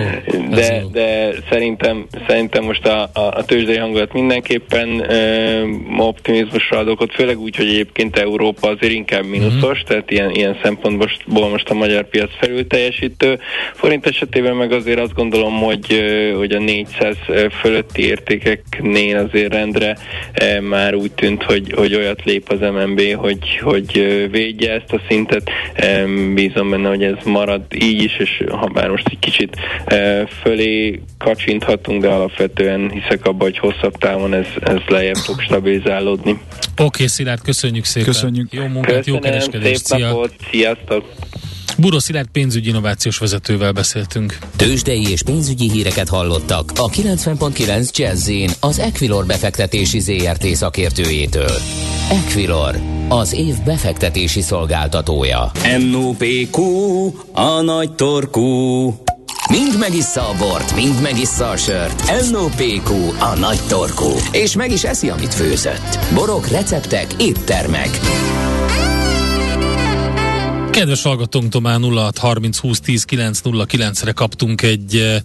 [0.50, 0.88] Ez de, jó.
[0.88, 5.62] de szerintem, szerintem most a, a, a tőzsdei hangulat mindenképpen ö,
[5.98, 9.88] optimizmusra ad okot, főleg úgy, hogy egyébként Európa azért inkább mínuszos, uh-huh.
[9.88, 11.08] tehát ilyen, ilyen szempontból
[11.50, 13.38] most a magyar piac felül teljesítő.
[13.74, 16.02] Forint esetében meg azért azt gondolom, hogy,
[16.36, 17.16] hogy a 400
[17.60, 19.96] fölötti értékeknél azért rendre
[20.32, 23.92] e, már úgy tűnt, hogy, hogy olyat lép az MNB, hogy, hogy
[24.30, 25.50] védje ezt a szintet.
[25.74, 30.26] E, bízom benne, hogy ez marad így is, és ha bár most egy kicsit e,
[30.26, 36.30] fölé kacsinthatunk, de alapvetően hiszek abban, hogy hosszabb távon ez, ez lejjebb fog stabilizálódni.
[36.30, 38.08] Oké, okay, Szilárd, köszönjük szépen.
[38.08, 38.52] Köszönjük.
[38.52, 39.84] Jó munkát, Köszönöm, jó kereskedést.
[39.86, 41.04] Szép napot, sziasztok!
[41.80, 44.38] Buró Szilárd pénzügyi innovációs vezetővel beszéltünk.
[44.56, 51.56] Tőzsdei és pénzügyi híreket hallottak a 90.9 jazz az Equilor befektetési ZRT szakértőjétől.
[52.10, 55.50] Equilor, az év befektetési szolgáltatója.
[55.90, 56.62] NOPQ,
[57.32, 58.86] a nagy torkú.
[59.50, 62.30] Mind megissza a bort, mind megissza a sört.
[62.30, 64.10] NOPQ, a nagy torkú.
[64.32, 65.98] És meg is eszi, amit főzött.
[66.14, 68.00] Borok, receptek, éttermek.
[70.80, 75.20] Kedves hallgatónk, már 06 30 20 10 9 9 re kaptunk egy eh,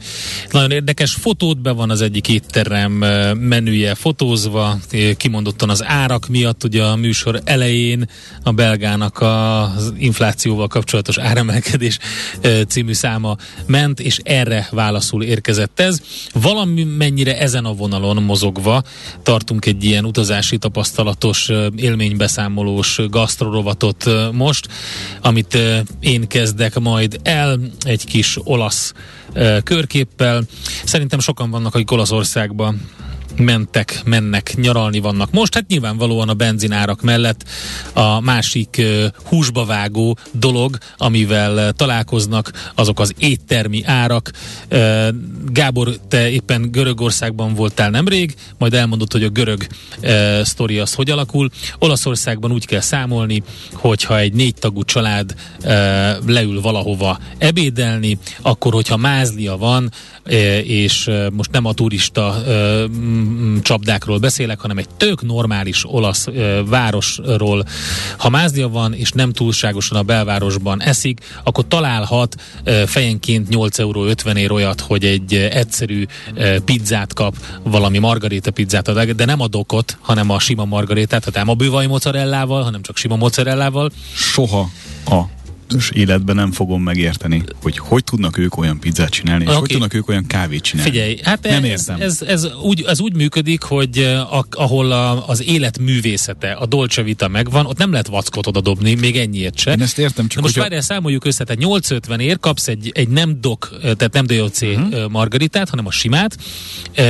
[0.52, 6.28] nagyon érdekes fotót, be van az egyik étterem eh, menüje fotózva, eh, kimondottan az árak
[6.28, 8.10] miatt, ugye a műsor elején
[8.44, 12.00] a belgának az inflációval kapcsolatos áremelkedés
[12.68, 16.02] című száma ment, és erre válaszul érkezett ez.
[16.34, 18.84] Valami mennyire ezen a vonalon mozogva
[19.24, 24.68] tartunk egy ilyen utazási tapasztalatos, élménybeszámolós gasztrorovatot most,
[25.22, 25.45] amit
[26.00, 28.94] én kezdek majd el egy kis olasz
[29.64, 30.44] körképpel.
[30.86, 32.82] Szerintem sokan vannak, akik Olaszországban
[33.38, 35.54] mentek, mennek, nyaralni vannak most.
[35.54, 37.44] Hát nyilvánvalóan a benzinárak mellett
[37.94, 44.32] a másik uh, húsba vágó dolog, amivel uh, találkoznak, azok az éttermi árak.
[44.72, 45.08] Uh,
[45.52, 49.68] Gábor, te éppen Görögországban voltál nemrég, majd elmondod, hogy a görög
[50.44, 51.50] sztori az hogy alakul.
[51.80, 55.36] Olaszországban úgy kell számolni, hogyha egy négy tagú család
[56.26, 59.92] leül valahova ebédelni, akkor hogyha mázlia van,
[60.64, 62.44] és most nem a turista
[63.62, 66.28] csapdákról beszélek, hanem egy tök normális olasz
[66.66, 67.66] városról.
[68.18, 72.36] Ha mázlia van, és nem túlságosan a belvárosban eszik, akkor találhat
[72.86, 74.08] fejenként 8,50 euró
[74.38, 76.06] ér olyat, hogy egy egyszerű
[76.66, 81.50] pizzát kap, valami margarita pizzát, de nem a dokot, hanem a sima margaritát, tehát nem
[81.50, 83.92] a bővaj mozzarellával, hanem csak sima mozzarellával.
[84.14, 84.70] Soha
[85.06, 85.22] a
[85.94, 89.60] életben nem fogom megérteni, hogy hogy tudnak ők olyan pizzát csinálni, és okay.
[89.60, 90.92] hogy tudnak ők olyan kávét csinálni.
[90.92, 92.02] Figyelj, hát nem ez, értem.
[92.02, 94.00] Ez, ez, úgy, ez úgy működik, hogy
[94.32, 98.62] a, ahol a, az élet művészete, a Dolce Vita megvan, ott nem lehet vackot oda
[98.62, 99.72] dobni, még ennyiért se.
[99.72, 103.08] Én ezt értem, csak Na most várjál, számoljuk össze, tehát 850 ér kapsz egy, egy
[103.08, 105.10] nem dok, tehát nem DOC uh-huh.
[105.10, 106.38] margaritát, hanem a simát.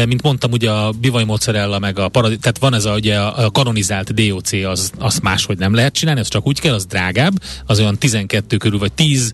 [0.05, 3.51] Mint mondtam, ugye a bivaj mozzarella meg a paradis, tehát van ez a, ugye a
[3.51, 7.79] kanonizált DOC, az, azt máshogy nem lehet csinálni, az csak úgy kell, az drágább, az
[7.79, 9.33] olyan 12 körül, vagy 10,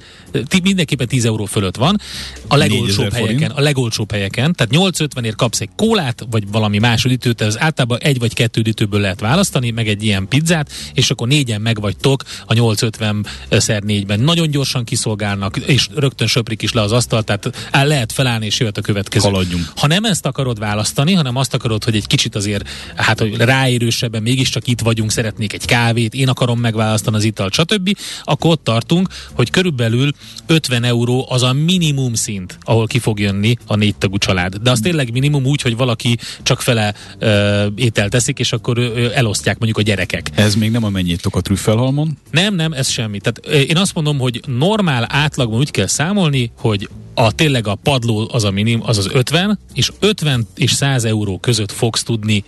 [0.63, 2.00] mindenképpen 10 euró fölött van.
[2.47, 3.52] A legolcsóbb helyeken, forint.
[3.58, 8.00] a legolcsóbb helyeken, tehát 850 ér kapsz egy kólát, vagy valami más üdítőt, ez általában
[8.02, 12.54] egy vagy kettő üdítőből lehet választani, meg egy ilyen pizzát, és akkor négyen megvagytok a
[12.54, 14.19] 850 szer négyben.
[14.19, 18.60] Nagyon gyorsan kiszolgálnak, és rögtön söprik is le az asztalt, tehát el lehet felállni, és
[18.60, 19.30] jöhet a következő.
[19.30, 19.71] Haladjunk.
[19.76, 24.21] Ha nem ezt akarod választani, hanem azt akarod, hogy egy kicsit azért, hát hogy ráérősebben
[24.21, 29.01] mégiscsak itt vagyunk, szeretnék egy kávét, én akarom megválasztani az italt, stb., akkor ott tartunk,
[29.34, 30.12] hogy körülbelül
[30.46, 34.56] 50 euró az a minimum szint, ahol ki fog jönni a négy tagú család.
[34.56, 39.12] De az tényleg minimum úgy, hogy valaki csak fele ö, ételt teszik, és akkor ö,
[39.14, 40.30] elosztják mondjuk a gyerekek.
[40.36, 42.18] Ez még nem a mennyit a trüffelhalmon?
[42.32, 43.20] Nem, nem, ez semmi.
[43.20, 48.30] Tehát én azt mondom, hogy normál átlagban úgy kell számolni, hogy a tényleg a padló
[48.32, 52.44] az a minimum, az az 50, és 50 és 100 euró között fogsz tudni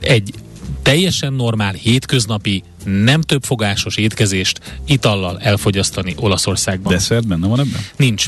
[0.00, 0.34] egy
[0.82, 6.92] teljesen normál, hétköznapi, nem több fogásos étkezést itallal elfogyasztani Olaszországban.
[6.92, 7.80] Desszert benne van ebben?
[7.96, 8.26] Nincs.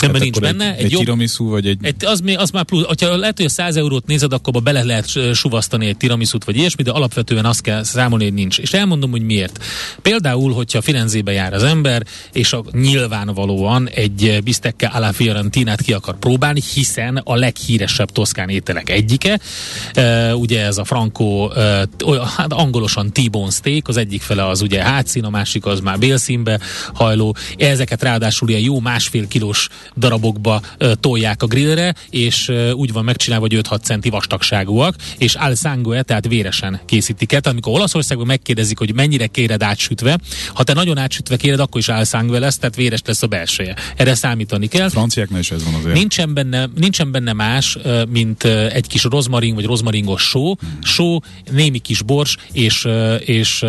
[0.00, 0.74] Ebben nincs benne.
[0.74, 1.78] Egy, egy, egy tiramisu, vagy egy...
[1.82, 5.34] egy az, az már plusz, hogyha lehet, hogy a 100 eurót nézed, akkor bele lehet
[5.34, 8.58] suvasztani egy tiramisut, vagy ilyesmi, de alapvetően azt kell számolni, hogy nincs.
[8.58, 9.64] És elmondom, hogy miért.
[10.02, 16.18] Például, hogyha Firenzébe jár az ember, és a, nyilvánvalóan egy bistecca alla fiorentinát ki akar
[16.18, 19.40] próbálni, hiszen a leghíresebb toszkán ételek egyike.
[19.96, 21.54] Uh, ugye ez a franco, uh,
[22.36, 26.60] hát angolosan T-bone steak, az egyik fele az ugye hátszín, a másik az már bélszínbe
[26.94, 27.36] hajló.
[27.56, 30.62] Ezeket ráadásul ilyen jó másfél kilós darabokba
[31.00, 36.26] tolják a grillre, és úgy van megcsinálva, hogy 5-6 centi vastagságúak, és al sangue, tehát
[36.26, 37.40] véresen készítik el.
[37.44, 40.18] Amikor Olaszországban megkérdezik, hogy mennyire kéred átsütve,
[40.54, 43.76] ha te nagyon átsütve kéred, akkor is al sangue lesz, tehát véres lesz a belseje.
[43.96, 44.88] Erre számítani kell.
[44.88, 45.94] Franciáknál is ez van azért.
[45.94, 50.82] Nincsen benne, nincsen benne más, mint egy kis rozmarin vagy rozmaringos só, hmm.
[50.82, 51.18] só,
[51.50, 53.64] némi kis bors, és, és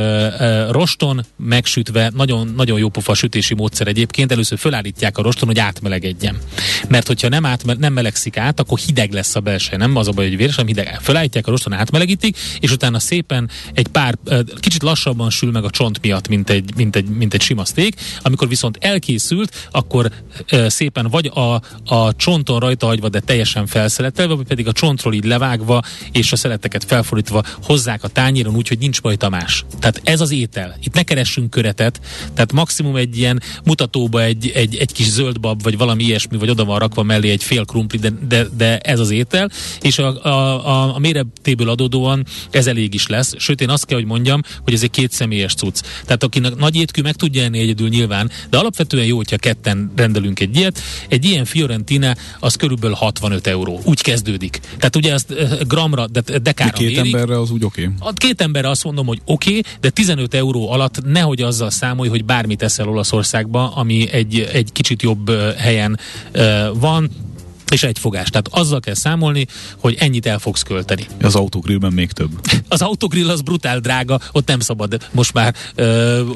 [0.70, 5.60] roston megsütve, nagyon, nagyon jó pofa sütési módszer egyébként, először fölállítják a roston, hogy
[6.08, 6.38] átmelegedjen.
[6.88, 10.12] Mert hogyha nem, át, nem melegszik át, akkor hideg lesz a belső, nem az a
[10.12, 11.00] baj, hogy véres, hanem hideg.
[11.02, 14.18] Fölállítják a roston, átmelegítik, és utána szépen egy pár,
[14.60, 17.94] kicsit lassabban sül meg a csont miatt, mint egy, mint egy, mint egy sima steak.
[18.22, 20.12] Amikor viszont elkészült, akkor
[20.68, 21.62] szépen vagy a,
[21.96, 26.36] a csonton rajta hagyva, de teljesen felszeletelve, vagy pedig a csontról így levágva, és a
[26.36, 29.66] szeleteket felfordítva hozzák a tányéron úgy, hogy nincs rajta más.
[29.80, 30.78] Tehát ez az étel.
[30.84, 32.00] Itt ne keressünk köretet,
[32.34, 36.66] tehát maximum egy ilyen mutatóba egy, egy, egy kis zöldbab, vagy valami ilyesmi, vagy oda
[36.66, 40.68] van rakva mellé egy fél krumpli, de, de, de ez az étel, és a, a,
[40.68, 43.34] a, a méretéből adódóan ez elég is lesz.
[43.38, 45.82] Sőt, én azt kell, hogy mondjam, hogy ez egy két személyes cucc.
[46.06, 50.40] Tehát akinek nagy étkű meg tudja enni egyedül nyilván, de alapvetően jó, hogyha ketten rendelünk
[50.40, 50.80] egy ilyet.
[51.08, 53.82] Egy ilyen Fiorentina az körülbelül 65 euró.
[53.84, 54.60] Úgy kezdődik.
[54.78, 55.34] Tehát ugye azt
[55.68, 57.14] gramra, de dekára de két mérik.
[57.14, 57.82] emberre az úgy oké.
[57.82, 57.94] Okay.
[58.00, 62.10] A két emberre azt mondom, hogy oké, okay, de 15 euró alatt nehogy azzal számolj,
[62.10, 67.10] hogy bármit eszel Olaszországba, ami egy, egy kicsit jobb helyen uh, van
[67.72, 68.30] és egy fogás.
[68.30, 71.08] Tehát azzal kell számolni, hogy ennyit el fogsz költeni.
[71.22, 72.30] Az autogrillben még több.
[72.68, 75.84] az autogrill az brutál drága, ott nem szabad most már ö,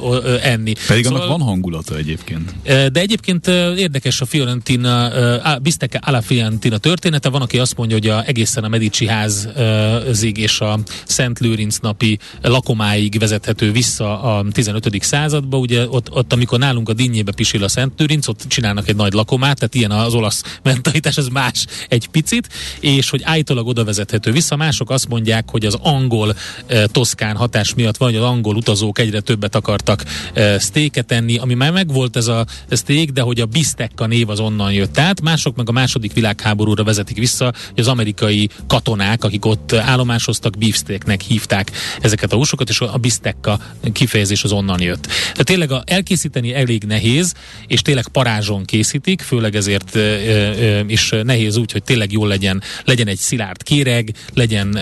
[0.03, 0.73] ö, enni.
[0.87, 2.55] Pedig szóval, annak van hangulata egyébként.
[2.63, 5.05] De egyébként érdekes a Fiorentina,
[5.37, 7.29] a Bistecca alla Fiorentina története.
[7.29, 12.19] Van, aki azt mondja, hogy a, egészen a Medici házig és a Szent Lőrinc napi
[12.41, 15.03] lakomáig vezethető vissza a 15.
[15.03, 15.57] századba.
[15.57, 19.13] Ugye ott, ott amikor nálunk a dinnyébe pisil a Szent Lőrinc, ott csinálnak egy nagy
[19.13, 24.31] lakomát, tehát ilyen az olasz mentalitás ez más egy picit, és hogy állítólag oda vezethető
[24.31, 24.55] vissza.
[24.55, 26.35] Mások azt mondják, hogy az angol
[26.67, 30.03] e, toszkán hatás miatt van, hogy az angol utazók egyre többet akartak
[30.33, 34.39] e, sztéket enni, ami már megvolt ez a szték, de hogy a Bistecca név az
[34.39, 35.21] onnan jött át.
[35.21, 41.21] Mások meg a második világháborúra vezetik vissza, hogy az amerikai katonák, akik ott állomásoztak, beefsteaknek
[41.21, 43.59] hívták ezeket a húsokat, és a Bistecca
[43.93, 45.07] kifejezés az onnan jött.
[45.31, 47.33] Tehát tényleg a, elkészíteni elég nehéz,
[47.67, 52.61] és tényleg parázson készítik, főleg ezért e, e, is nehéz úgy, hogy tényleg jól legyen,
[52.85, 54.79] legyen egy szilárd kéreg, legyen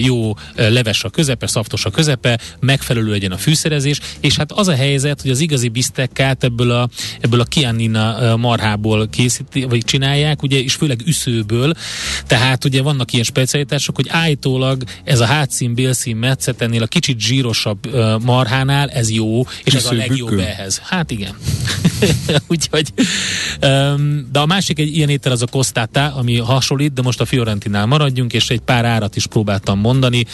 [0.00, 4.74] jó leves a közepe, szaftos a közepe, megfelelő legyen a fűszerezés, és hát az a
[4.74, 6.88] helyzet, hogy az igazi bisztekkát ebből a,
[7.20, 11.74] ebből a kianina marhából készíti, vagy csinálják, ugye, és főleg üszőből,
[12.26, 17.94] tehát ugye vannak ilyen specialitások, hogy állítólag ez a hátszín, bélszín, metszetennél a kicsit zsírosabb
[18.24, 20.42] marhánál ez jó, és Üsző, ez a legjobb bükő.
[20.42, 20.80] ehhez.
[20.84, 21.34] Hát igen.
[22.46, 22.92] Úgyhogy,
[24.32, 27.86] de a másik egy ilyen étel az a Costata, ami hasonlít, de most a Fiorentinál
[27.86, 30.24] maradjunk, és egy pár árat is próbáltam mondani.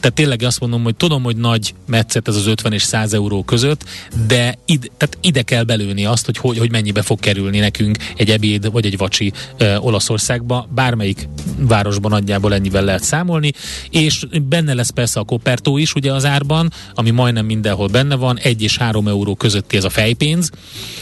[0.00, 3.42] Tehát tényleg azt mondom, hogy tudom, hogy nagy metszet ez az 50 és 100 euró
[3.42, 3.84] között,
[4.26, 8.30] de ide, tehát ide kell belőni azt, hogy, hogy hogy mennyibe fog kerülni nekünk egy
[8.30, 10.68] ebéd vagy egy vacsi ö, Olaszországba.
[10.74, 13.52] Bármelyik városban nagyjából ennyivel lehet számolni,
[13.90, 18.38] és benne lesz persze a kopertó is ugye az árban, ami majdnem mindenhol benne van,
[18.38, 20.50] egy és három euró közötti ez a fejpénz,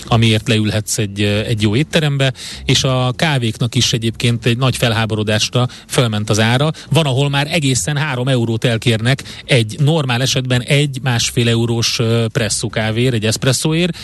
[0.07, 2.33] amiért leülhetsz egy, egy jó étterembe,
[2.65, 3.13] és a
[3.49, 6.71] kávéknak is egyébként egy nagy felháborodásra felment az ára.
[6.91, 12.01] Van, ahol már egészen 3 eurót elkérnek egy normál esetben egy másfél eurós
[12.33, 13.97] presszó kávér, egy eszpresszóért.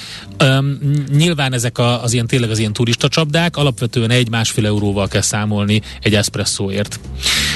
[0.42, 0.78] Um,
[1.16, 5.20] nyilván ezek a, az ilyen tényleg az ilyen turista csapdák, alapvetően egy másfél euróval kell
[5.20, 7.00] számolni egy eszpresszóért.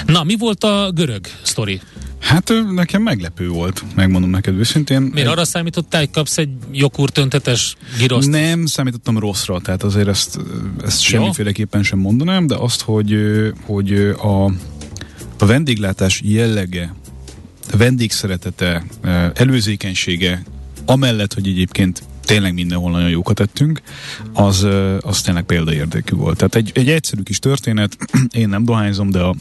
[0.06, 1.80] Na, mi volt a görög sztori?
[2.20, 5.00] Hát nekem meglepő volt, megmondom neked őszintén.
[5.00, 5.26] Miért egy...
[5.26, 8.28] arra számítottál, hogy kapsz egy jogurtöntetes giroszt?
[8.28, 10.38] Nem, számítottam rosszra, tehát azért ezt,
[10.84, 13.16] ezt semmiféleképpen sem mondanám, de azt, hogy,
[13.66, 14.44] hogy a,
[15.38, 16.94] a vendéglátás jellege,
[17.72, 18.84] a vendégszeretete,
[19.34, 20.42] előzékenysége,
[20.84, 23.80] amellett, hogy egyébként tényleg mindenhol nagyon jókat tettünk,
[24.32, 24.66] az,
[25.00, 26.36] az tényleg példaértékű volt.
[26.36, 27.96] Tehát egy, egy egyszerű kis történet,
[28.42, 29.34] én nem dohányzom, de a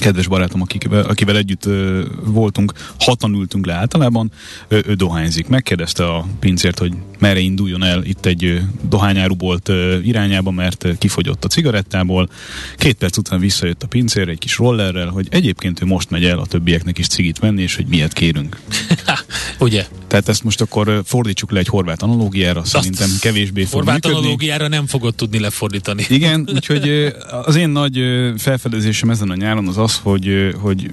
[0.00, 4.30] kedves barátom, akivel, akivel együtt ö, voltunk, hatan ültünk le általában,
[4.68, 5.48] ö, ő dohányzik.
[5.48, 8.58] Megkérdezte a pincért, hogy merre induljon el itt egy ö,
[8.88, 12.28] dohányárubolt ö, irányába, mert ö, kifogyott a cigarettából.
[12.76, 16.38] Két perc után visszajött a pincér egy kis rollerrel, hogy egyébként ő most megy el
[16.38, 18.60] a többieknek is cigit venni, és hogy miért kérünk.
[19.60, 19.86] Ugye?
[20.06, 24.18] Tehát ezt most akkor fordítsuk le egy horvát analógiára, szerintem kevésbé fog Horvát működni.
[24.18, 26.04] analógiára nem fogod tudni lefordítani.
[26.08, 27.14] Igen, úgyhogy
[27.44, 28.00] az én nagy
[28.36, 30.90] felfedezésem ezen a nyáron az az, hogy, hogy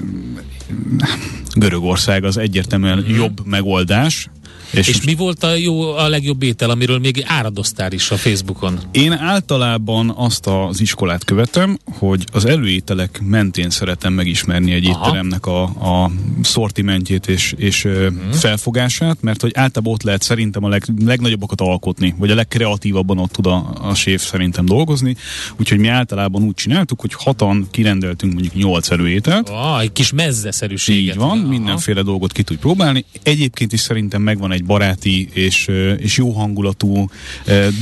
[1.53, 3.13] Görögország az egyértelműen Mhm.
[3.15, 4.29] jobb megoldás.
[4.77, 8.79] És, És mi volt a jó, a legjobb étel, amiről még áradoztál is a Facebookon?
[8.91, 15.05] Én általában azt az iskolát követem, hogy az előételek mentén szeretem megismerni egy Aha.
[15.07, 16.11] étteremnek a, a
[16.41, 18.13] szortimentjét és, és uh-huh.
[18.33, 23.31] felfogását, mert hogy általában ott lehet szerintem a leg, legnagyobbakat alkotni, vagy a legkreatívabban ott
[23.31, 25.15] tud a, a séf szerintem dolgozni.
[25.59, 31.13] Úgyhogy mi általában úgy csináltuk, hogy hatan kirendeltünk mondjuk nyolc előételt, Ah, egy kis mezzeszerűséget.
[31.13, 31.47] így van, Aha.
[31.47, 33.05] mindenféle dolgot ki tudj próbálni.
[33.23, 37.09] Egyébként is szerintem megvan egy baráti és, és jó hangulatú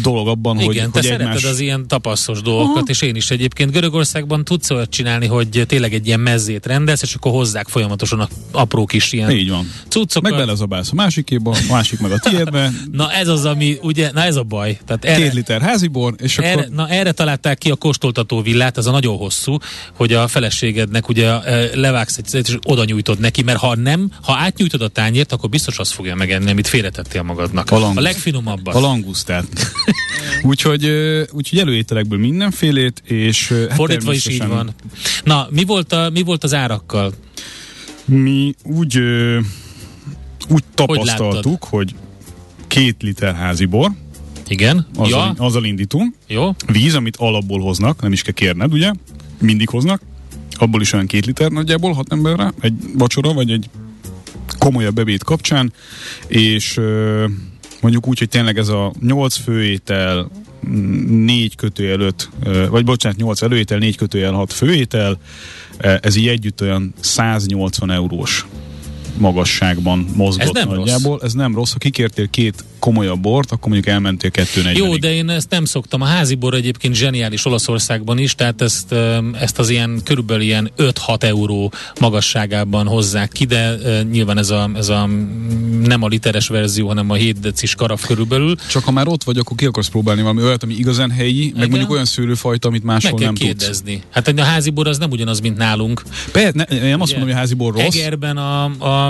[0.02, 1.44] dolog abban, hogy, Igen, te hogy szereted egymás...
[1.44, 2.86] az ilyen tapasztos dolgokat, Aha.
[2.88, 7.14] és én is egyébként Görögországban tudsz olyat csinálni, hogy tényleg egy ilyen mezzét rendelsz, és
[7.14, 9.72] akkor hozzák folyamatosan a apró kis ilyen Így van.
[9.88, 10.32] cuccokat.
[10.32, 14.24] Meg belezabálsz a másikéba, a másik meg a tiédbe, Na ez az, ami, ugye, na
[14.24, 14.80] ez a baj.
[14.86, 16.52] Tehát erre, két liter házibor, és akkor...
[16.52, 19.58] erre, na erre találták ki a kóstoltató villát, ez a nagyon hosszú,
[19.94, 21.32] hogy a feleségednek ugye
[21.74, 25.78] levágsz egy és oda nyújtod neki, mert ha nem, ha átnyújtod a tányért, akkor biztos
[25.78, 27.72] azt fogja megenni, amit félretettél magadnak.
[27.72, 27.98] A langusz.
[27.98, 28.76] A legfinomabbat.
[28.76, 29.48] A langusztát.
[30.52, 30.86] úgyhogy,
[31.32, 34.74] úgyhogy előételekből mindenfélét, és hát Fordítva is így van.
[35.24, 37.14] Na, mi volt, a, mi volt az árakkal?
[38.06, 39.00] Mi úgy,
[40.50, 41.96] úgy tapasztaltuk, hogy
[42.68, 43.92] két liter házibor,
[44.48, 44.88] Igen?
[44.96, 46.56] azzal, ja, azzal indítunk, jó.
[46.68, 48.92] víz, amit alapból hoznak, nem is kell kérned, ugye?
[49.40, 50.02] Mindig hoznak.
[50.52, 53.70] Abból is olyan két liter nagyjából, hat emberre, egy vacsora, vagy egy
[54.64, 55.74] komolyabb ebéd kapcsán,
[56.28, 56.80] és
[57.82, 60.32] mondjuk úgy, hogy tényleg ez a nyolc főétel,
[60.68, 65.20] mm, négy kötőjel öt, ö, vagy bocsánat, nyolc előétel, négy kötőjel hat főétel,
[65.78, 68.46] ö, ez így együtt olyan 180 eurós
[69.18, 71.20] magasságban mozgott Ez nem nagyjából.
[71.24, 71.72] Ez nem rossz.
[71.72, 76.02] Ha kikértél két komolyabb bort, akkor mondjuk elmentél 240 Jó, de én ezt nem szoktam.
[76.02, 78.96] A házibor egyébként zseniális Olaszországban is, tehát ezt,
[79.40, 83.76] ezt az ilyen körülbelül ilyen 5-6 euró magasságában hozzák ki, de
[84.12, 85.10] nyilván ez a, ez a
[85.84, 88.56] nem a literes verzió, hanem a 7 decis karaf körülbelül.
[88.70, 91.56] Csak ha már ott vagy, akkor ki akarsz próbálni valami olyat, ami igazán helyi, meg
[91.56, 91.70] Igen.
[91.70, 93.48] mondjuk olyan szőlőfajta, amit máshol Meg kell nem tudsz.
[93.48, 94.02] kérdezni.
[94.10, 96.04] Hát a házibor az nem ugyanaz, mint nálunk.
[96.32, 97.96] Per, ne, nem azt mondom, hogy a házibor rossz.
[97.96, 99.03] Egerben a, a,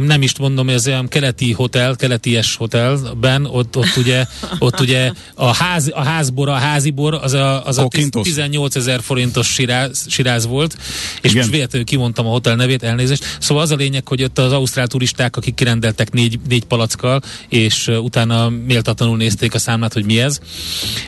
[0.00, 4.26] nem is mondom, hogy az olyan keleti hotel, keleti-es hotelben, ott, ott ugye,
[4.58, 8.26] ott ugye a, ház, a házbor, a házibor, az a, az a Kokintos.
[8.26, 10.76] 18 ezer forintos siráz, siráz volt,
[11.20, 11.36] és Igen.
[11.36, 13.36] most véletlenül kimondtam a hotel nevét, elnézést.
[13.40, 17.86] Szóval az a lényeg, hogy ott az ausztrál turisták, akik kirendeltek négy, négy palackkal, és
[17.86, 20.38] utána méltatlanul nézték a számlát, hogy mi ez.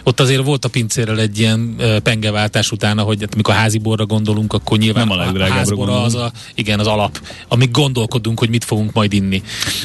[0.03, 4.79] Ott azért volt a pincérrel egy ilyen pengeváltás utána, hogy hát, amikor háziborra gondolunk, akkor
[4.79, 8.09] nyilván Nem a legdrágábbra házbora az a, igen, az alap, amíg gondolkodunk,
[8.39, 9.43] hogy mit fogunk majd inni.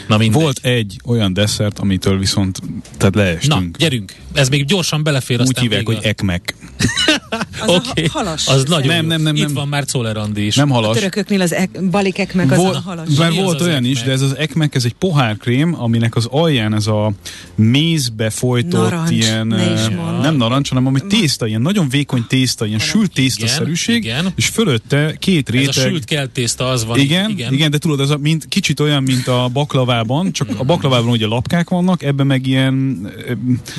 [0.08, 0.42] Na mindegy.
[0.42, 2.60] Volt egy olyan desszert, amitől viszont
[2.98, 3.78] tehát Na, leestünk.
[3.78, 4.14] gyerünk.
[4.34, 5.98] Ez még gyorsan belefér, Úgy aztán hívják, vége.
[5.98, 6.56] hogy ekmek.
[7.62, 8.48] Az a Oké, ha- halas.
[8.48, 9.08] az nagyon Nem, jó.
[9.10, 9.54] nem, nem, Itt nem.
[9.54, 10.56] van már Czoller Andi is.
[10.56, 10.98] Nem A halas.
[10.98, 13.08] törököknél az ek, balikek meg az Volt, a halas.
[13.18, 14.06] mert az volt az olyan is, ekmek?
[14.06, 17.12] de ez az ekmek, ez egy pohárkrém, aminek az alján ez a
[17.56, 22.26] mézbe folytott Narancs, ilyen, ne is eh, nem narancs, hanem ami tészta, ilyen nagyon vékony
[22.28, 24.28] tészta, ilyen sült tésztaszerűség, igen.
[24.36, 25.74] és fölötte két Ez a réteg.
[25.90, 27.00] sült keltészta az van.
[27.00, 27.30] Igen, igen.
[27.30, 31.10] igen, igen, de tudod, ez a, mint, kicsit olyan, mint a baklavában, csak a baklavában
[31.10, 33.32] ugye lapkák vannak, ebben meg ilyen ö,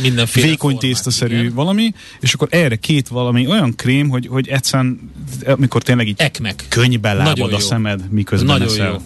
[0.03, 1.55] Mindenféle vékony formák, tésztaszerű igen.
[1.55, 1.93] valami.
[2.20, 5.11] és akkor erre két valami olyan krém, hogy, hogy egyszerűen,
[5.47, 6.64] amikor tényleg így Ekmek.
[6.69, 7.67] könnybe lábad Nagyon a jó.
[7.67, 8.87] szemed, miközben Nagyon eszel.
[8.87, 9.03] jó.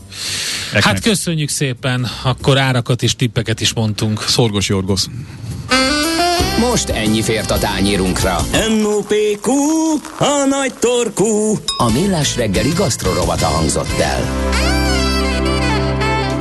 [0.68, 0.82] Ekmek.
[0.82, 4.22] Hát köszönjük szépen, akkor árakat és tippeket is mondtunk.
[4.22, 5.04] Szorgos Jorgos.
[6.58, 8.40] Most ennyi fért a tányírunkra.
[8.80, 9.50] M.O.P.Q.
[10.18, 11.58] A nagy torkú.
[11.76, 14.48] A millás reggeli gasztrorovata hangzott el.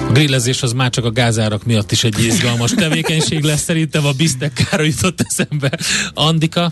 [0.08, 3.62] A grillezés az már csak a gázárak miatt is egy izgalmas tevékenység lesz.
[3.62, 5.80] Szerintem a biztekkára jutott eszembe.
[6.14, 6.72] Andika,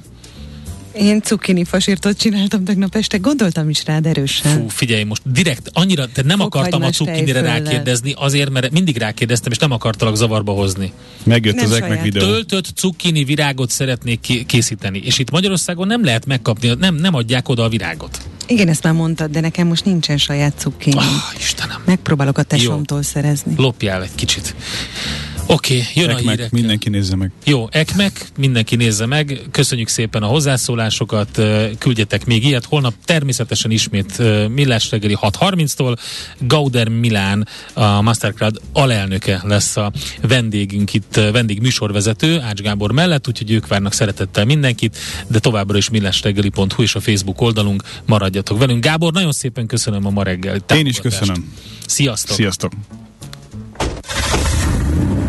[1.00, 4.52] Én cukkini fasírtot csináltam tegnap este, gondoltam is rád erősen.
[4.52, 9.52] fú, figyelj most, direkt annyira, te nem akartam a cukkinire rákérdezni, azért, mert mindig rákérdeztem,
[9.52, 10.92] és nem akartalak zavarba hozni.
[11.24, 12.26] Megjött Nem az ekmek videó.
[12.26, 17.50] Töltött cukkini virágot szeretnék ki- készíteni, és itt Magyarországon nem lehet megkapni, nem, nem adják
[17.50, 18.22] oda a virágot.
[18.48, 20.96] Igen, ezt már mondtad, de nekem most nincsen saját cukkini.
[20.98, 21.06] Ah,
[21.40, 23.54] Istenem, Megpróbálok a tesómtól szerezni.
[23.58, 24.56] lopjál egy kicsit.
[25.50, 26.52] Oké, okay, jön Ekmek, a hírek.
[26.52, 27.32] mindenki nézze meg.
[27.46, 29.42] Jó, Ekmek, mindenki nézze meg.
[29.52, 31.42] Köszönjük szépen a hozzászólásokat,
[31.78, 32.66] küldjetek még ilyet.
[32.66, 34.18] Holnap természetesen ismét
[34.50, 35.98] Millás reggeli 6.30-tól.
[36.40, 39.92] Gauder Milán, a Mastercard alelnöke lesz a
[40.22, 45.90] vendégünk itt, vendég műsorvezető Ács Gábor mellett, úgyhogy ők várnak szeretettel mindenkit, de továbbra is
[45.90, 48.84] millásreggeli.hu és a Facebook oldalunk maradjatok velünk.
[48.84, 51.54] Gábor, nagyon szépen köszönöm a ma reggeli Én is köszönöm.
[51.86, 52.36] Sziasztok!
[52.36, 52.72] Sziasztok!